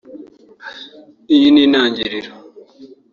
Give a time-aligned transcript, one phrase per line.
[1.35, 2.31] Iyi ni intangiriro